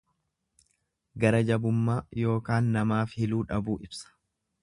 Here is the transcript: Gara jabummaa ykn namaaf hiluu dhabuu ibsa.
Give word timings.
Gara 1.23 1.41
jabummaa 1.49 1.99
ykn 2.23 2.71
namaaf 2.79 3.15
hiluu 3.21 3.43
dhabuu 3.53 3.79
ibsa. 3.89 4.13